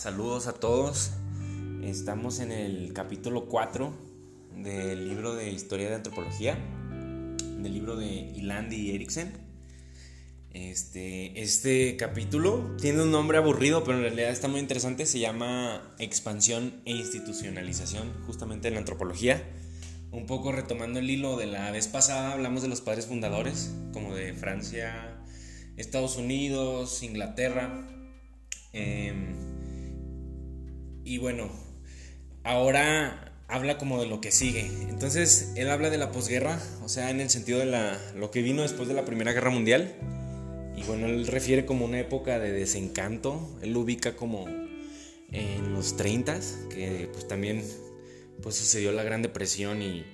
[0.00, 1.10] Saludos a todos.
[1.82, 3.92] Estamos en el capítulo 4
[4.56, 6.56] del libro de Historia de Antropología,
[7.58, 9.30] del libro de Ilandi y Eriksen.
[10.54, 15.04] Este, este capítulo tiene un nombre aburrido, pero en realidad está muy interesante.
[15.04, 19.46] Se llama Expansión e Institucionalización, justamente en la antropología.
[20.12, 24.14] Un poco retomando el hilo de la vez pasada, hablamos de los padres fundadores, como
[24.14, 25.22] de Francia,
[25.76, 27.86] Estados Unidos, Inglaterra.
[28.72, 29.49] Em,
[31.04, 31.50] y bueno,
[32.44, 34.66] ahora habla como de lo que sigue.
[34.88, 38.42] Entonces, él habla de la posguerra, o sea, en el sentido de la, lo que
[38.42, 39.94] vino después de la Primera Guerra Mundial.
[40.76, 43.58] Y bueno, él refiere como una época de desencanto.
[43.60, 44.46] Él lo ubica como
[45.32, 47.62] en los 30, que pues también
[48.42, 50.04] pues sucedió la Gran Depresión y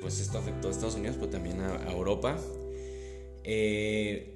[0.00, 2.38] pues esto afectó a Estados Unidos, pero también a, Europa.
[3.44, 4.34] Eh,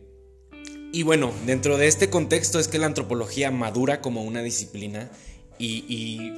[0.92, 5.10] y bueno, dentro de este contexto es que la antropología madura como una disciplina
[5.58, 6.32] y,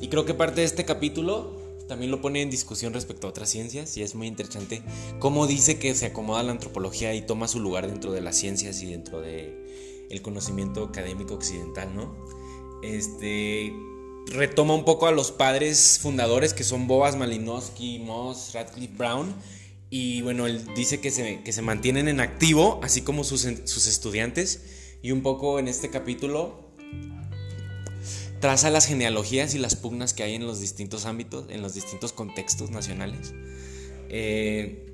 [0.00, 3.50] y, creo que parte de este capítulo también lo pone en discusión respecto a otras
[3.50, 4.82] ciencias y es muy interesante
[5.18, 8.82] cómo dice que se acomoda la antropología y toma su lugar dentro de las ciencias
[8.82, 12.16] y dentro de el conocimiento académico occidental, ¿no?
[12.82, 13.72] Este
[14.26, 19.34] retoma un poco a los padres fundadores que son Boas, Malinowski, Moss, Radcliffe Brown.
[19.88, 23.86] Y bueno, él dice que se, que se mantienen en activo, así como sus, sus
[23.86, 24.98] estudiantes.
[25.02, 26.72] Y un poco en este capítulo
[28.40, 32.12] traza las genealogías y las pugnas que hay en los distintos ámbitos, en los distintos
[32.12, 33.34] contextos nacionales.
[34.08, 34.86] Eh,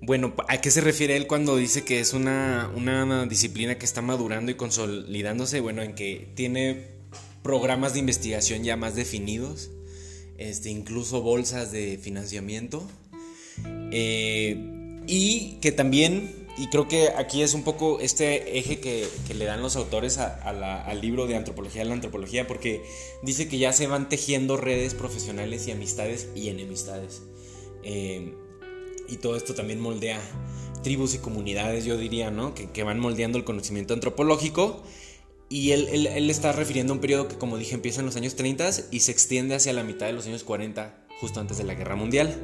[0.00, 4.02] bueno, ¿a qué se refiere él cuando dice que es una, una, disciplina que está
[4.02, 5.60] madurando y consolidándose?
[5.60, 6.88] Bueno, en que tiene
[7.42, 9.70] programas de investigación ya más definidos,
[10.38, 12.84] este, incluso bolsas de financiamiento.
[13.92, 14.56] Eh,
[15.06, 19.62] y que también, y creo que aquí es un poco este eje que, le dan
[19.62, 22.84] los autores al libro de antropología de la antropología, porque
[23.22, 27.22] dice que ya se van tejiendo redes profesionales y amistades y enemistades.
[27.82, 28.34] Eh,
[29.08, 30.20] y todo esto también moldea
[30.82, 32.54] tribus y comunidades, yo diría, ¿no?
[32.54, 34.82] Que, van moldeando el conocimiento antropológico
[35.48, 38.36] y él, él, está refiriendo a un periodo que, como dije, empieza en los años
[38.36, 41.74] 30 y se extiende hacia la mitad de los años 40, justo antes de la
[41.74, 42.36] Guerra Mundial.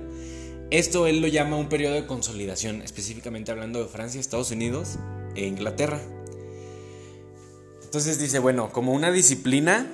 [0.71, 4.99] Esto él lo llama un periodo de consolidación, específicamente hablando de Francia, Estados Unidos
[5.35, 6.01] e Inglaterra.
[7.83, 9.91] Entonces dice, bueno, como una disciplina,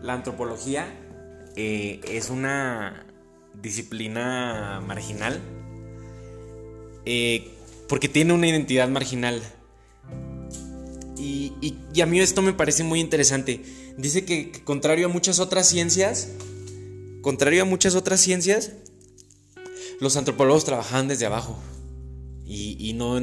[0.00, 0.86] la antropología
[1.56, 3.06] eh, es una
[3.60, 5.40] disciplina marginal
[7.04, 7.50] eh,
[7.88, 9.42] porque tiene una identidad marginal
[11.22, 13.60] y, a mí esto me parece muy interesante.
[13.96, 16.30] Dice que, contrario a muchas otras ciencias,
[17.20, 18.72] contrario a muchas otras ciencias,
[20.02, 21.56] los antropólogos trabajaban desde abajo.
[22.44, 23.18] Y, no.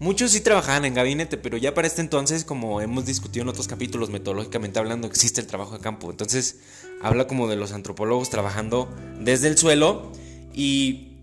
[0.00, 3.68] Muchos sí trabajaban en gabinete, pero ya para este entonces, como hemos discutido en otros
[3.68, 6.10] capítulos, metodológicamente hablando, existe el trabajo de campo.
[6.10, 6.56] Entonces,
[7.02, 8.88] habla como de los antropólogos trabajando
[9.20, 10.10] desde el suelo
[10.54, 11.18] y,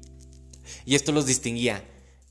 [0.86, 1.84] y esto los distinguía.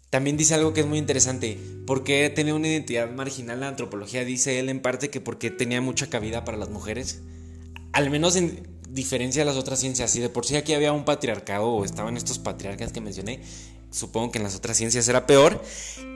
[0.08, 1.58] También dice algo que es muy interesante.
[1.84, 4.24] ¿Por qué tenía una identidad marginal la antropología?
[4.24, 7.22] Dice él en parte que porque tenía mucha cabida para las mujeres.
[7.92, 10.10] Al menos en diferencia de las otras ciencias.
[10.10, 13.40] Si de por sí aquí había un patriarcado o estaban estos patriarcas que mencioné,
[13.90, 15.62] supongo que en las otras ciencias era peor.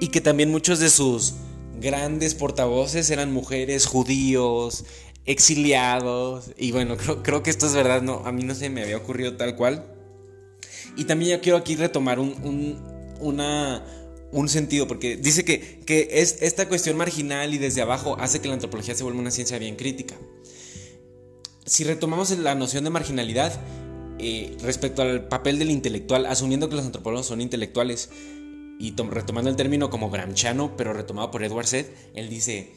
[0.00, 1.34] Y que también muchos de sus
[1.80, 4.84] grandes portavoces eran mujeres, judíos,
[5.24, 6.52] exiliados.
[6.56, 8.02] Y bueno, creo, que esto es verdad.
[8.02, 9.84] No, a mí no se me había ocurrido tal cual.
[10.96, 13.84] Y también yo quiero aquí retomar un una,
[14.32, 18.54] un sentido, porque dice que, es, esta cuestión marginal y desde abajo hace que la
[18.54, 20.16] antropología se vuelva una ciencia bien crítica.
[21.66, 23.52] Si retomamos la noción de marginalidad
[24.18, 28.08] eh, respecto al papel del intelectual, asumiendo que los antropólogos son intelectuales,
[28.78, 32.72] y retomando el término como gramsciano, pero retomado por Edward Said, él dice,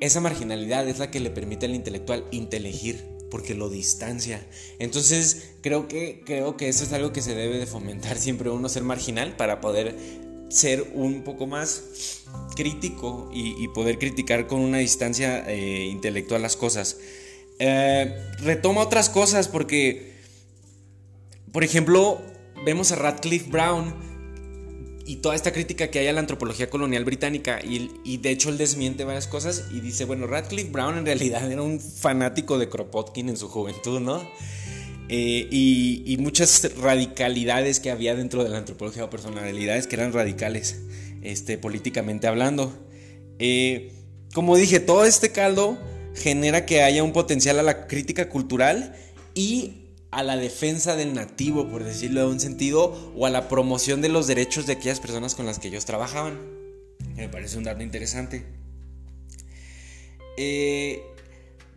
[0.00, 4.46] esa marginalidad es la que le permite al intelectual intelegir porque lo distancia.
[4.78, 8.68] Entonces creo que, creo que eso es algo que se debe de fomentar siempre uno
[8.68, 9.96] ser marginal para poder
[10.50, 12.22] ser un poco más
[12.54, 16.98] crítico y, poder criticar con una distancia eh, intelectual las cosas.
[17.58, 20.14] Eh, retoma otras cosas porque,
[21.52, 22.20] por ejemplo,
[22.64, 23.94] vemos a Radcliffe Brown
[25.06, 28.58] y toda esta crítica que hay a la antropología colonial británica y, de hecho él
[28.58, 33.28] desmiente varias cosas y dice, bueno, Radcliffe Brown en realidad era un fanático de Kropotkin
[33.28, 34.26] en su juventud, ¿no?
[35.10, 40.80] Eh, y, muchas radicalidades que había dentro de la antropología o personalidades que eran radicales,
[41.22, 42.72] este, políticamente hablando.
[43.38, 43.92] Eh,
[44.32, 45.78] como dije, todo este caldo
[46.14, 48.94] genera que haya un potencial a la crítica cultural
[49.34, 54.00] y a la defensa del nativo, por decirlo de un sentido, o a la promoción
[54.00, 56.38] de los derechos de aquellas personas con las que ellos trabajaban.
[57.16, 58.44] Me parece un dato interesante.
[60.36, 61.02] eh,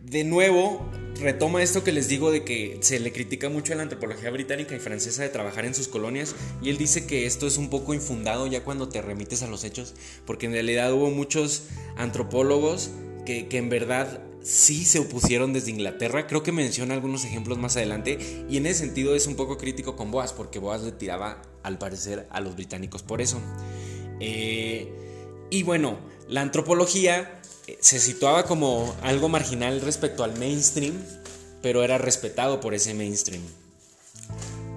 [0.00, 0.88] de nuevo,
[1.20, 4.76] retoma esto que les digo de que se le critica mucho a la antropología británica
[4.76, 7.94] y francesa de trabajar en sus colonias y él dice que esto es un poco
[7.94, 9.94] infundado ya cuando te remites a los hechos,
[10.24, 11.64] porque en realidad hubo muchos
[11.96, 12.90] antropólogos
[13.26, 17.76] que, que en verdad sí se opusieron desde Inglaterra, creo que menciona algunos ejemplos más
[17.76, 21.42] adelante y en ese sentido es un poco crítico con Boas porque Boas le tiraba
[21.62, 23.38] al parecer a los británicos por eso.
[24.20, 24.90] Eh,
[25.50, 25.98] y bueno,
[26.28, 30.94] la antropología eh, se situaba como algo marginal respecto al mainstream,
[31.60, 33.42] pero era respetado por ese mainstream.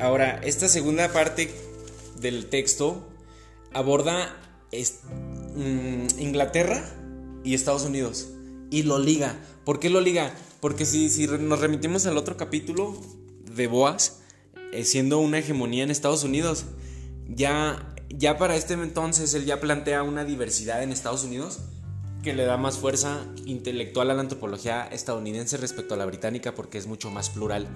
[0.02, 1.50] Ahora, esta segunda parte
[2.20, 3.08] del texto
[3.72, 4.36] aborda
[5.56, 6.84] mm, Inglaterra
[7.46, 8.28] y Estados Unidos
[8.72, 9.38] y lo liga.
[9.66, 10.34] ¿Por qué lo liga?
[10.60, 12.96] Porque si, si nos remitimos al otro capítulo
[13.56, 14.22] de Boas,
[14.72, 16.66] eh, siendo una hegemonía en Estados Unidos,
[17.28, 21.60] ya ya para este entonces él ya plantea una diversidad en Estados Unidos
[22.24, 26.78] que le da más fuerza intelectual a la antropología estadounidense respecto a la británica porque
[26.78, 27.68] es mucho más plural.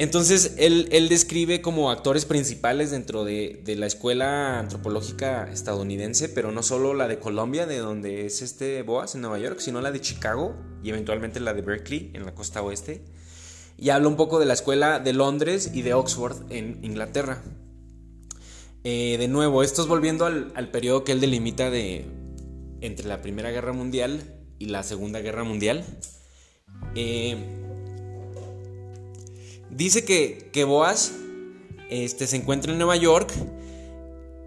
[0.00, 6.94] Entonces él, describe como actores principales dentro de, la escuela antropológica estadounidense, pero no solo
[6.94, 10.56] la de Colombia, de donde es este Boas en Nueva York, sino la de Chicago
[10.82, 13.04] y eventualmente la de Berkeley en la costa oeste.
[13.76, 17.42] Y habla un poco de la escuela de Londres y de Oxford en Inglaterra.
[18.84, 22.06] Eh, de nuevo, esto es volviendo al, periodo que él delimita de
[22.80, 24.22] entre la Primera Guerra Mundial
[24.58, 25.84] y la Segunda Guerra Mundial.
[26.94, 27.59] Eh,
[29.70, 31.12] dice que, que Boas
[31.88, 33.32] este, se encuentra en Nueva York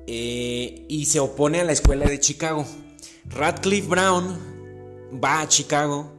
[0.08, 2.66] eh, y se opone a la escuela de Chicago.
[3.26, 4.38] Radcliffe Brown
[5.24, 6.12] va a Chicago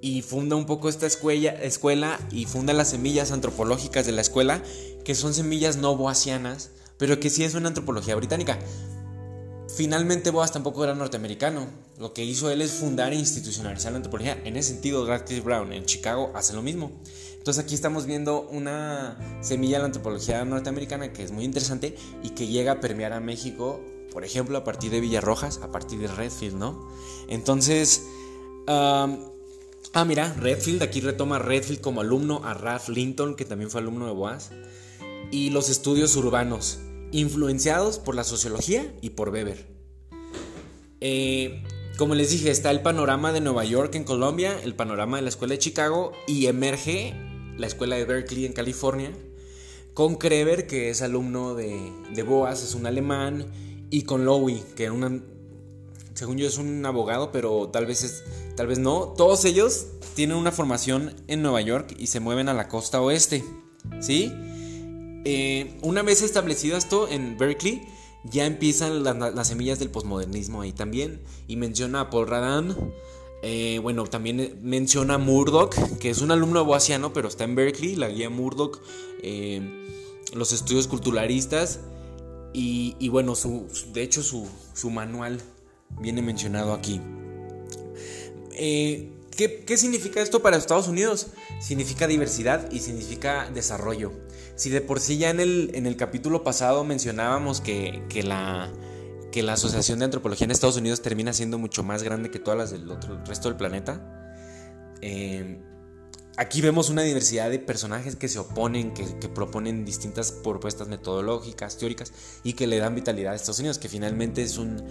[0.00, 4.62] y funda un poco esta escuela, escuela y funda las semillas antropológicas de la escuela,
[5.04, 8.58] que son semillas no boasianas pero que sí es una antropología británica.
[9.74, 11.68] Finalmente Boas tampoco era norteamericano.
[11.98, 14.40] Lo que hizo él es fundar e institucionalizar la antropología.
[14.44, 16.90] En ese sentido, Radcliffe Brown en Chicago hace lo mismo.
[17.48, 22.28] Entonces aquí estamos viendo una semilla de la antropología norteamericana que es muy interesante y
[22.34, 23.80] que llega a permear a México,
[24.12, 26.86] por ejemplo, a partir de Villarrojas, a partir de Redfield, ¿no?
[27.26, 28.04] Entonces,
[28.66, 29.08] ah,
[30.06, 34.12] mira, Redfield, aquí retoma Redfield como alumno a Ralph Linton, que también fue alumno de
[34.12, 34.50] Boas,
[35.30, 36.80] y los estudios urbanos
[37.12, 39.66] influenciados por la sociología y por Weber.
[41.00, 41.62] Eh,
[41.96, 45.30] como les dije, está el panorama de Nueva York en Colombia, el panorama de la
[45.30, 47.27] escuela de Chicago y emerge
[47.58, 49.12] la escuela de Berkeley en California,
[49.92, 53.46] con Kreber, que es alumno de, Boas, es un alemán,
[53.90, 54.90] y con Lowy, que
[56.14, 58.24] según yo es un abogado, pero tal vez, es,
[58.56, 59.14] tal vez no.
[59.16, 63.44] Todos ellos tienen una formación en Nueva York y se mueven a la costa oeste,
[64.00, 64.32] ¿sí?
[65.24, 67.82] Eh, una vez establecido esto en Berkeley,
[68.24, 71.20] ya empiezan las, semillas del posmodernismo ahí también.
[71.46, 72.74] Y menciona a Paul Radin.
[73.42, 77.96] Eh, bueno, también menciona a Murdoch, que es un alumno boasiano, pero está en Berkeley,
[77.96, 78.80] la guía Murdoch,
[79.22, 79.60] eh,
[80.34, 81.80] los estudios culturalistas.
[82.52, 83.34] Y, bueno,
[83.92, 85.40] de hecho su, manual
[86.00, 87.00] viene mencionado aquí.
[88.50, 91.28] ¿qué, ¿Qué significa esto para Estados Unidos?
[91.60, 94.12] Significa diversidad y significa desarrollo.
[94.58, 98.72] Si de por sí ya en el, en el capítulo pasado mencionábamos que, la,
[99.32, 102.58] que la Asociación de Antropología en Estados Unidos termina siendo mucho más grande que todas
[102.58, 104.00] las del otro, resto del planeta,
[105.00, 105.60] eh,
[106.36, 112.12] aquí vemos una diversidad de personajes que se oponen, que, proponen distintas propuestas metodológicas, teóricas
[112.42, 114.82] y que le dan vitalidad a Estados Unidos, que finalmente es, un,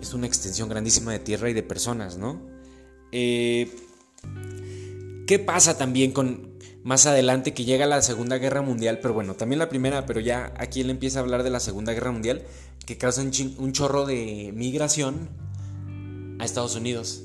[0.00, 2.40] es una extensión grandísima de tierra y de personas, ¿no?
[3.12, 3.70] Eh,
[5.26, 6.55] ¿Qué pasa también con,
[6.86, 10.54] más adelante que llega la Segunda Guerra Mundial, pero bueno, también la primera, pero ya
[10.56, 12.44] aquí él empieza a hablar de la Segunda Guerra Mundial,
[12.86, 15.28] que causa un, chorro de migración
[16.38, 17.24] a Estados Unidos.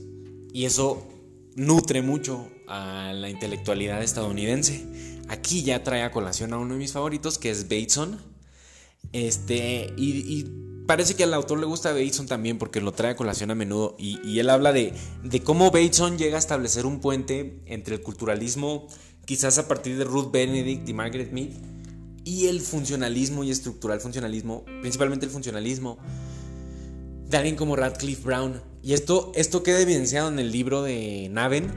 [0.51, 1.08] Y eso
[1.53, 4.84] nutre mucho a la intelectualidad estadounidense.
[5.30, 8.20] Aquí ya trae a colación a uno de mis favoritos, que es Bateson.
[9.13, 10.44] Este, y,
[10.88, 13.96] parece que al autor le gusta Bateson también porque lo trae a colación a menudo.
[14.00, 18.88] Y, él habla de, de cómo Bateson llega a establecer un puente entre el culturalismo
[19.25, 21.50] quizás a partir de Ruth Benedict y Margaret Mead,
[22.24, 25.98] y el funcionalismo y estructural funcionalismo, principalmente el funcionalismo,
[27.28, 28.62] de alguien como Radcliffe Brown.
[28.84, 31.72] Y esto, esto queda evidenciado en el libro de Naven,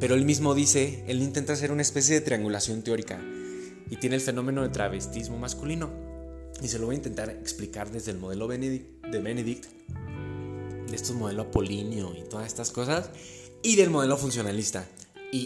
[0.00, 3.20] pero él mismo dice, él intenta hacer una especie de triangulación teórica
[3.90, 5.90] y tiene el fenómeno de travestismo masculino.
[6.62, 9.66] Y se lo voy a intentar explicar desde el modelo Benedict, de Benedict,
[10.88, 13.10] de estos modelos apolíneo y todas estas cosas,
[13.62, 14.86] y del modelo funcionalista.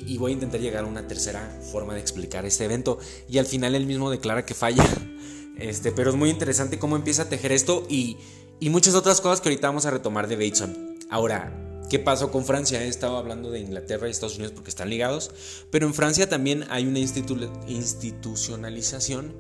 [0.07, 2.99] Y, voy a intentar llegar a una tercera forma de explicar este evento.
[3.29, 4.85] Y al final él mismo declara que falla.
[5.59, 8.17] Este, pero es muy interesante cómo empieza a tejer esto y,
[8.63, 10.97] muchas otras cosas que ahorita vamos a retomar de Bateson.
[11.11, 11.53] Ahora,
[11.91, 12.85] ¿Qué pasó con Francia?
[12.85, 15.33] He estado hablando de Inglaterra y Estados Unidos porque están ligados,
[15.73, 19.35] pero en Francia también hay una institucionalización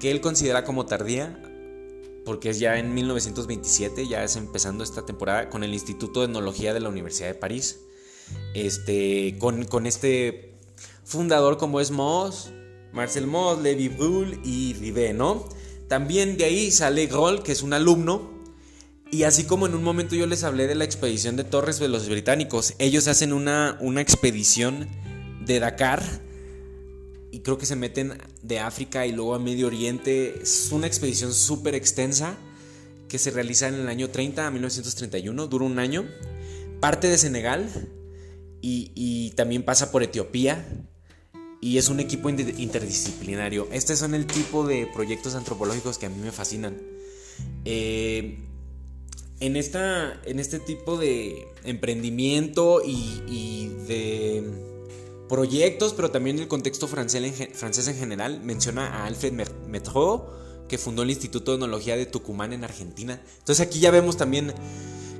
[0.00, 1.40] que él considera como tardía,
[2.24, 6.74] porque es ya en 1927, ya es empezando esta temporada, con el Instituto de Etnología
[6.74, 7.84] de la Universidad de París,
[8.54, 10.54] este, con, con este
[11.04, 12.50] fundador como es Moss,
[12.92, 15.48] Marcel Moss, Levi Brul y Rivet, ¿no?
[15.88, 18.32] También de ahí sale Groll, que es un alumno
[19.12, 21.86] y así como en un momento yo les hablé de la expedición de Torres de
[21.86, 24.88] los británicos, ellos hacen una, una expedición
[25.44, 26.02] de Dakar
[27.30, 30.40] y creo que se meten de África y luego a Medio Oriente.
[30.42, 32.38] Es una expedición súper extensa
[33.06, 36.08] que se realiza en el año 30 a 1931, dura un año.
[36.80, 37.68] Parte de Senegal
[38.62, 40.64] y, también pasa por Etiopía
[41.60, 43.68] y es un equipo interdisciplinario.
[43.72, 46.80] Este son el tipo de proyectos antropológicos que a mí me fascinan.
[47.64, 48.38] Eh,
[49.40, 54.44] en, esta, en este tipo de emprendimiento y, de
[55.28, 59.32] proyectos, pero también el contexto francés en, francés en general, menciona a Alfred
[59.66, 60.30] Metro,
[60.68, 63.20] que fundó el Instituto de Etnología de Tucumán en Argentina.
[63.38, 64.52] Entonces aquí ya vemos también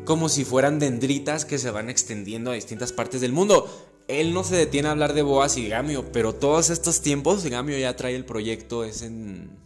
[0.04, 3.88] como si fueran dendritas que se van extendiendo a distintas partes del mundo.
[4.08, 7.78] Él no se detiene a hablar de Boas y Gamio, pero todos estos tiempos Gamio
[7.78, 9.62] ya trae el proyecto, es en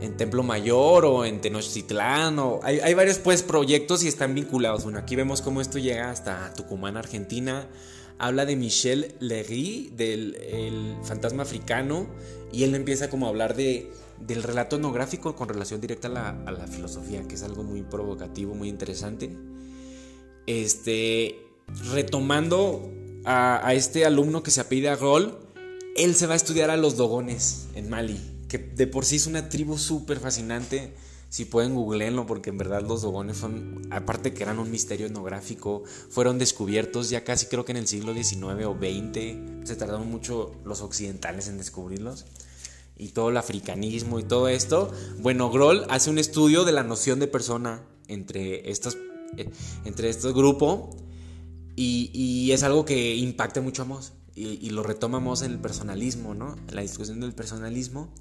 [0.00, 2.38] en Templo Mayor o en Tenochtitlán.
[2.38, 4.84] O hay, varios pues proyectos y están vinculados.
[4.84, 7.68] Bueno, aquí vemos cómo esto llega hasta Tucumán, Argentina.
[8.18, 12.06] Habla de Michel Legui, del fantasma africano,
[12.52, 16.66] y él empieza como a hablar de, del relato etnográfico con relación directa a la,
[16.66, 19.30] filosofía, que es algo muy provocativo, muy interesante.
[20.46, 21.38] Este,
[21.92, 22.90] retomando
[23.24, 25.38] a, este alumno que se apellida Rol,
[25.96, 28.18] él se va a estudiar a los dogones en Mali
[28.50, 30.92] que de por sí es una tribu súper fascinante.
[31.28, 35.84] Si pueden googleenlo, porque en verdad los dogones son, aparte que eran un misterio etnográfico,
[36.10, 39.68] fueron descubiertos ya casi creo que en el siglo XIX o XX.
[39.68, 42.26] Se tardaron mucho los occidentales en descubrirlos.
[43.00, 44.92] Y todo el africanismo y todo esto.
[45.18, 48.98] Bueno, Groll hace un estudio de la noción de persona entre estos,
[49.36, 49.48] eh,
[49.84, 50.96] entre estos grupos.
[51.76, 54.12] Y, es algo que impacta mucho a Moss.
[54.34, 56.56] Y, y, lo retomamos en el personalismo, ¿no?
[56.70, 58.12] La discusión del personalismo.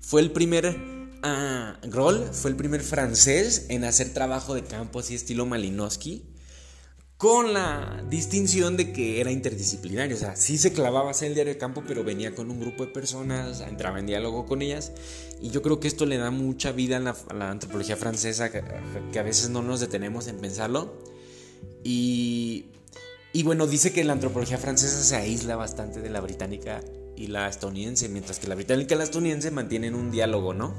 [0.00, 0.76] Fue el primer
[1.22, 6.24] uh, Groll, fue el primer francés en hacer trabajo de campo así estilo Malinowski,
[7.22, 11.52] con la distinción de que era interdisciplinario, o sea, sí se clavaba a el diario
[11.52, 14.90] de campo, pero venía con un grupo de personas, entraba en diálogo con ellas,
[15.40, 19.22] y yo creo que esto le da mucha vida a la, antropología francesa, que, a
[19.22, 20.94] veces no nos detenemos en pensarlo,
[21.84, 22.64] y,
[23.44, 26.80] bueno, dice que la antropología francesa se aísla bastante de la británica
[27.14, 30.74] y la estadounidense, mientras que la británica y la estadounidense mantienen un diálogo, ¿no?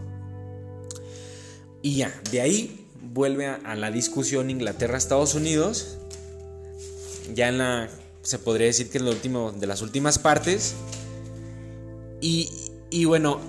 [1.82, 2.84] Y ya, de ahí
[3.14, 6.00] vuelve a, la discusión Inglaterra-Estados Unidos,
[7.34, 7.90] ya en la,
[8.22, 10.76] se podría decir que es lo último de las últimas partes,
[12.22, 12.50] y,
[12.90, 13.40] y bueno,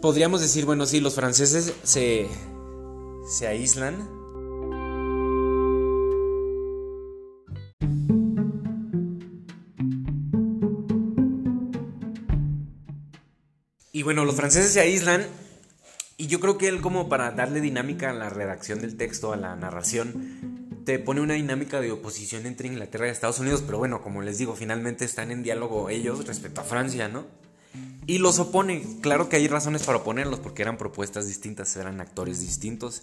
[0.00, 2.26] podríamos decir, bueno, sí, los franceses se,
[3.28, 4.22] se aíslan,
[13.94, 15.24] Y bueno, los franceses se aíslan
[16.16, 19.36] y yo creo que él como para darle dinámica a la redacción del texto, a
[19.36, 20.51] la narración,
[20.84, 24.38] te pone una dinámica de oposición entre Inglaterra y Estados Unidos, pero bueno, como les
[24.38, 27.24] digo, finalmente están en diálogo ellos respecto a Francia, ¿no?
[28.06, 32.40] Y los opone, claro que hay razones para oponerlos, porque eran propuestas distintas, eran actores
[32.40, 33.02] distintos.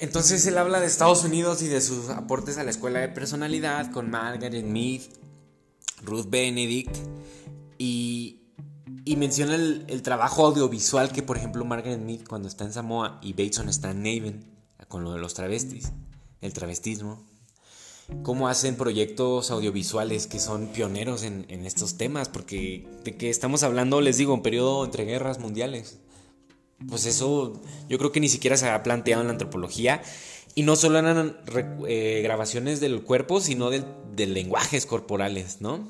[0.00, 3.92] Entonces él habla de Estados Unidos y de sus aportes a la escuela de personalidad
[3.92, 5.02] con Margaret Mead,
[6.02, 6.96] Ruth Benedict
[7.78, 8.40] y,
[9.04, 13.34] y menciona el, trabajo audiovisual que, por ejemplo, Margaret Mead cuando está en Samoa y
[13.34, 14.44] Bateson está en Naven,
[14.88, 15.92] con lo de los travestis,
[16.44, 17.22] el travestismo.
[18.22, 24.02] Cómo hacen proyectos audiovisuales que son pioneros en, estos temas, porque de que estamos hablando,
[24.02, 25.98] les digo, un periodo entre guerras mundiales.
[26.86, 27.54] Pues eso
[27.88, 30.02] yo creo que ni siquiera se ha planteado en la antropología.
[30.54, 31.38] Y no solo eran
[31.88, 33.84] eh, grabaciones del cuerpo, sino de,
[34.14, 35.88] de lenguajes corporales, ¿no?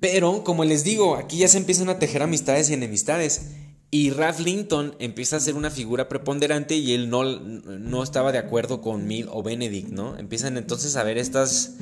[0.00, 3.52] Pero, como les digo, aquí ya se empiezan a tejer amistades y enemistades.
[3.92, 8.38] Y Ralph Linton empieza a ser una figura preponderante y él no, no estaba de
[8.38, 10.16] acuerdo con Mid o Benedict, ¿no?
[10.16, 11.74] Empiezan entonces a ver estas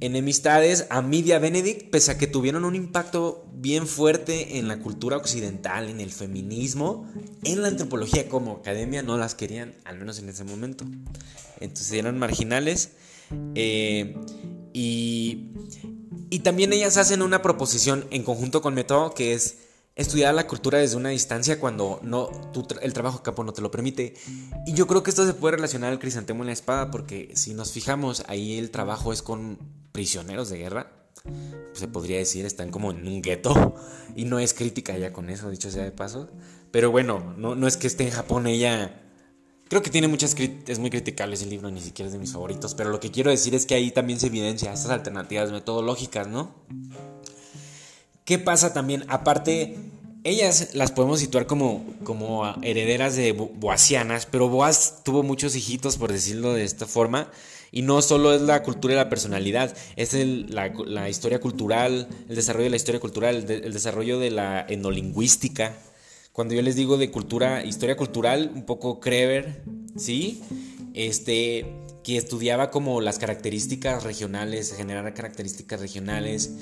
[0.00, 4.68] enemistades a Mid y a Benedict, pese a que tuvieron un impacto bien fuerte en
[4.68, 7.06] la cultura occidental, en el feminismo,
[7.44, 10.84] en la antropología como academia no las querían, al menos en ese momento.
[11.60, 12.90] Entonces eran marginales.
[13.54, 14.16] Eh,
[14.72, 15.46] y
[16.30, 19.56] y también ellas hacen una proposición en conjunto con Metro que es
[19.96, 22.30] estudiar la cultura desde una distancia cuando no,
[22.80, 24.14] el trabajo campo no te lo permite.
[24.66, 27.54] Y yo creo que esto se puede relacionar al crisantemo en la espada porque si
[27.54, 29.58] nos fijamos, ahí el trabajo es con
[29.92, 30.92] prisioneros de guerra.
[31.74, 33.74] se podría decir, están como en un gueto.
[34.16, 36.28] Y no es crítica ya con eso, dicho sea de paso.
[36.72, 39.02] Pero bueno, no, no es que esté en Japón ella...
[39.68, 42.74] Creo que tiene muchas es muy criticable ese libro, ni siquiera es de mis favoritos,
[42.74, 46.56] pero lo que quiero decir es que ahí también se evidencia estas alternativas metodológicas, ¿no?
[48.30, 49.04] ¿Qué pasa también?
[49.08, 49.74] Aparte,
[50.22, 56.12] ellas las podemos situar como, como herederas de boasianas, pero Boas tuvo muchos hijitos, por
[56.12, 57.28] decirlo de esta forma,
[57.72, 62.66] y no solo es la cultura y la personalidad, es la, historia cultural, el desarrollo
[62.66, 65.74] de la historia cultural, el, desarrollo de la etnolingüística.
[66.30, 69.64] Cuando yo les digo de cultura, historia cultural, un poco Kreber,
[69.96, 70.40] ¿sí?
[70.94, 71.66] Este,
[72.02, 76.54] que estudiaba como las características regionales, generar características regionales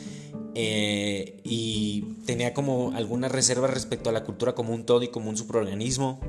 [0.54, 5.30] eh, y tenía como algunas reservas respecto a la cultura como un todo y como
[5.30, 6.20] un superorganismo.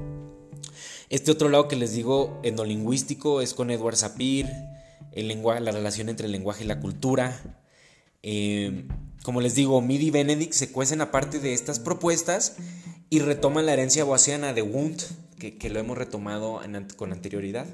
[1.09, 4.47] Este otro lado que les digo etnolingüístico es con Edward Sapir,
[5.11, 7.41] el lenguaje, la relación entre el lenguaje y la cultura.
[8.21, 8.85] Eh,
[9.23, 12.57] como les digo, Midi y Benedict se cuecen aparte de estas propuestas
[13.09, 15.01] y retoman la herencia boasiana de Wundt,
[15.39, 16.61] que, lo hemos retomado
[16.95, 17.65] con anterioridad.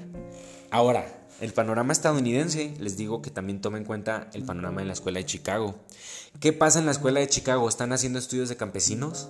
[0.70, 4.92] Ahora, el panorama estadounidense, les digo que también toma en cuenta el panorama de la
[4.94, 5.74] escuela de Chicago.
[6.40, 7.68] ¿Qué pasa en la escuela de Chicago?
[7.68, 9.28] ¿Están haciendo estudios de campesinos?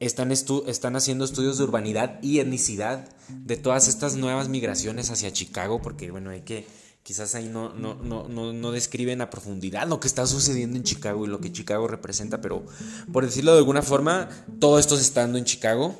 [0.00, 5.82] Están, están, haciendo estudios de urbanidad y etnicidad de todas estas nuevas migraciones hacia Chicago,
[5.82, 6.66] porque bueno, hay que,
[7.02, 11.26] quizás ahí no, no, no, no, describen a profundidad lo que está sucediendo en Chicago
[11.26, 12.64] y lo que Chicago representa, pero
[13.12, 15.94] por decirlo de alguna forma, todo esto está estando en Chicago.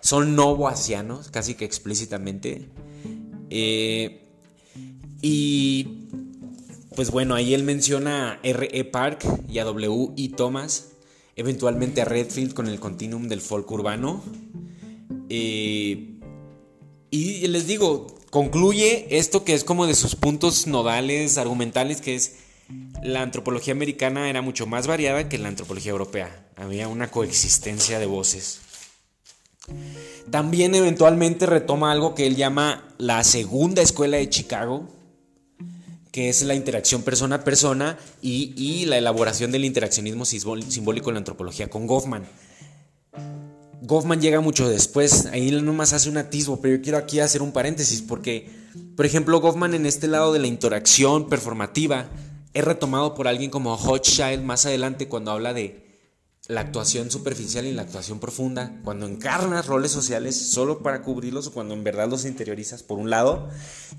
[0.00, 0.58] Son no
[1.30, 2.70] casi que explícitamente.
[3.50, 4.21] Eh,
[5.22, 6.08] y
[6.94, 8.84] pues bueno, ahí él menciona a R.E.
[8.84, 10.28] Park y a W.E.
[10.30, 10.88] Thomas,
[11.36, 14.22] eventualmente a Redfield con el continuum del folk urbano.
[15.28, 16.18] Eh,
[17.10, 22.36] y les digo, concluye esto que es como de sus puntos nodales, argumentales, que es
[23.02, 26.46] la antropología americana era mucho más variada que la antropología europea.
[26.56, 28.60] Había una coexistencia de voces.
[30.30, 34.88] También eventualmente retoma algo que él llama la segunda escuela de Chicago,
[36.12, 41.18] que es la interacción persona a persona y, la elaboración del interaccionismo simbólico en la
[41.18, 42.24] antropología con Goffman.
[43.80, 47.50] Goffman llega mucho después, ahí nomás hace un atisbo, pero yo quiero aquí hacer un
[47.50, 48.48] paréntesis porque,
[48.94, 52.08] por ejemplo, Goffman en este lado de la interacción performativa
[52.52, 55.81] es retomado por alguien como Hochschild más adelante cuando habla de
[56.48, 61.52] la actuación superficial y la actuación profunda, cuando encarnas roles sociales solo para cubrirlos o
[61.52, 63.48] cuando en verdad los interiorizas por un lado,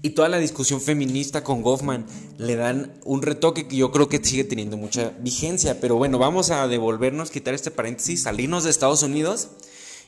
[0.01, 2.05] y toda la discusión feminista con Goffman
[2.37, 6.49] le dan un retoque que yo creo que sigue teniendo mucha vigencia, pero bueno, vamos
[6.49, 9.47] a devolvernos, quitar este paréntesis, salirnos de Estados Unidos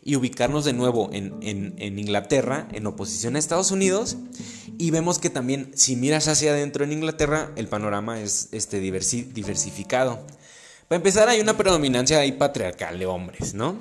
[0.03, 4.17] y ubicarnos de nuevo en, en Inglaterra, en oposición a Estados Unidos,
[4.77, 10.19] y vemos que también si miras hacia adentro en Inglaterra, el panorama es este, diversificado.
[10.87, 13.79] Para empezar, hay una predominancia ahí patriarcal de hombres, ¿no?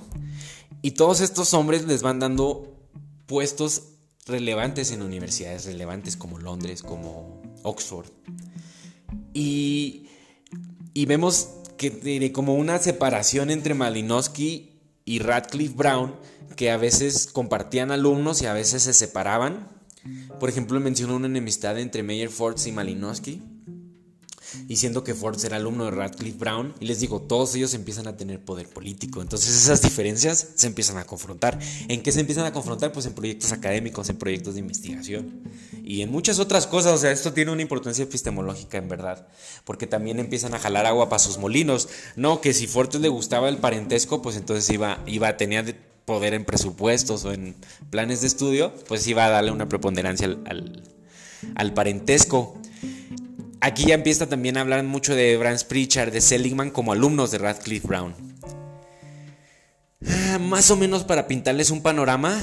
[0.80, 2.74] Y todos estos hombres les van dando
[3.26, 3.82] puestos
[4.26, 8.06] relevantes en universidades relevantes como Londres, como Oxford.
[9.34, 10.08] Y,
[10.94, 16.14] vemos que tiene como una separación entre Malinowski y Radcliffe Brown,
[16.56, 19.68] que a veces compartían alumnos y a veces se separaban.
[20.40, 23.42] Por ejemplo, menciono una enemistad entre Meyer Fords y Malinowski
[24.66, 26.74] diciendo que Ford era alumno de Radcliffe Brown.
[26.80, 29.22] Y les digo, todos ellos empiezan a tener poder político.
[29.22, 31.58] Entonces esas diferencias se empiezan a confrontar.
[31.88, 32.92] ¿En qué se empiezan a confrontar?
[32.92, 35.42] Pues en proyectos académicos, en proyectos de investigación.
[35.84, 36.94] Y en muchas otras cosas.
[36.94, 39.26] O sea, esto tiene una importancia epistemológica en verdad.
[39.64, 41.88] Porque también empiezan a jalar agua para sus molinos.
[42.16, 45.64] No, que si Ford le gustaba el parentesco, pues entonces iba, iba tenía
[46.04, 47.54] poder en presupuestos o en
[47.90, 50.82] planes de estudio, pues iba a darle una preponderancia al,
[51.54, 52.58] al parentesco.
[53.64, 57.38] Aquí ya empieza también a hablar mucho de Brans Pritchard, de Seligman como alumnos de
[57.38, 58.14] Radcliffe Brown.
[60.06, 62.38] Ah, más o menos para pintarles un panorama,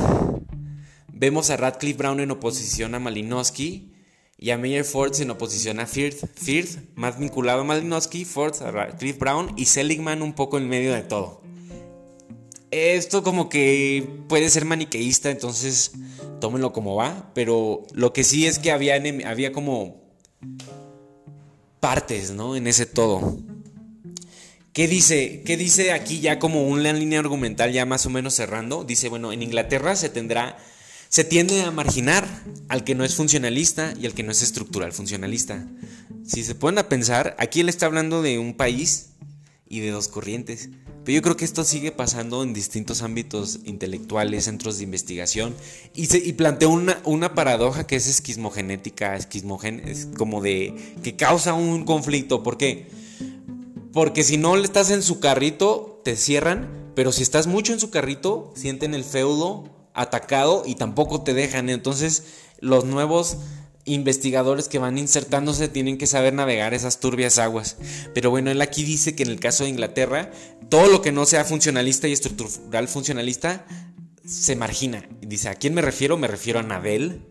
[1.13, 3.93] vemos a Radcliffe Brown en oposición a Malinowski
[4.36, 6.25] y a Meyer Ford en oposición a Firth.
[6.34, 10.91] Firth, más vinculado a Malinowski, Ford a Radcliffe Brown y Seligman un poco en medio
[10.91, 11.43] de todo.
[12.71, 15.91] Esto como que puede ser maniqueísta, entonces
[16.39, 18.95] tómenlo como va, pero lo que sí es que había,
[19.27, 20.01] había como
[21.82, 22.56] partes, ¿no?
[22.56, 23.39] En ese todo.
[24.72, 25.44] ¿Qué dice?
[25.46, 28.86] ¿Qué dice aquí ya como una línea argumental ya más o menos cerrando?
[28.86, 30.58] Dice, bueno, en Inglaterra se tendrá,
[31.10, 32.26] se tiende a marginar
[32.70, 35.67] al que no es funcionalista y al que no es estructural funcionalista.
[36.26, 39.10] Si se ponen a pensar, aquí él está hablando de un país
[39.67, 40.70] y de dos corrientes.
[41.03, 45.55] Pero yo creo que esto sigue pasando en distintos ámbitos intelectuales, centros de investigación,
[45.95, 51.15] y, se, y plantea una, una, paradoja que es esquismogenética, esquismogen, es como de que
[51.15, 52.43] causa un conflicto.
[52.43, 52.87] ¿Por qué?
[53.93, 57.89] Porque si no estás en su carrito, te cierran, pero si estás mucho en su
[57.89, 61.69] carrito, sienten el feudo atacado y tampoco te dejan.
[61.69, 62.23] Entonces,
[62.59, 63.37] los nuevos
[63.86, 67.78] investigadores que van insertándose tienen que saber navegar esas turbias aguas.
[68.13, 70.32] Pero bueno, él aquí dice que en el caso de Inglaterra,
[70.70, 73.65] todo lo que no sea funcionalista y estructural funcionalista
[74.26, 75.08] se margina.
[75.22, 76.17] Dice, ¿a quién me refiero?
[76.17, 77.22] Me refiero a Nabel,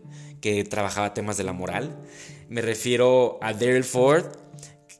[0.41, 1.97] que trabajaba temas de la moral.
[2.49, 4.25] Me refiero a Daryl Ford,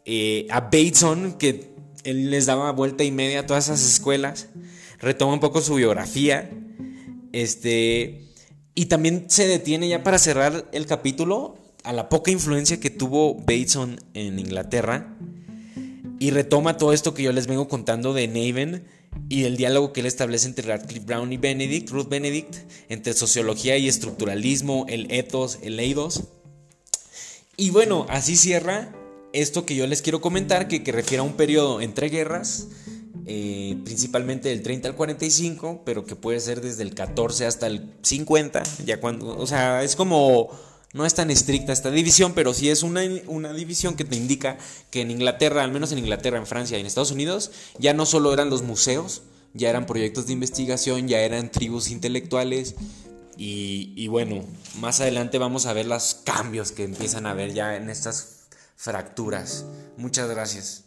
[0.06, 1.72] eh, a Bateson, que
[2.04, 4.48] él les daba vuelta y media a todas esas escuelas.
[5.00, 6.50] Retoma un poco su biografía.
[7.34, 8.31] Este
[8.76, 13.36] y también se detiene ya para cerrar el capítulo a la poca influencia que tuvo
[13.36, 15.18] Bateson en Inglaterra
[16.20, 18.86] y retoma todo esto que yo les vengo contando de Naven
[19.28, 22.56] y el diálogo que él establece entre Radcliffe Brown y Benedict, Ruth Benedict,
[22.90, 26.26] entre sociología y estructuralismo, el ethos, el eidos.
[27.58, 28.94] Y bueno, así cierra
[29.34, 32.68] esto que yo les quiero comentar, que, que refiere a un periodo entre guerras,
[33.34, 37.94] eh, principalmente del 30 al 45, pero que puede ser desde el 14 hasta el
[38.02, 40.50] 50, ya cuando, o sea, es como,
[40.92, 44.58] no es tan estricta esta división, pero sí es una, una división que te indica
[44.90, 48.06] que en Inglaterra, al menos en Inglaterra, en Francia y en Estados Unidos, ya no
[48.06, 49.22] solo eran los museos,
[49.54, 52.76] ya eran proyectos de investigación, ya eran tribus intelectuales,
[53.38, 54.44] y, y, bueno,
[54.82, 59.64] más adelante vamos a ver los cambios que empiezan a haber ya en estas fracturas.
[59.96, 60.84] Muchas gracias.